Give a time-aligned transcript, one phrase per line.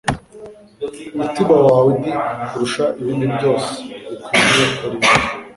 [1.15, 2.03] umutima wawe d
[2.49, 3.71] kurusha ibindi byose
[4.07, 5.09] bikwiriye kurindwa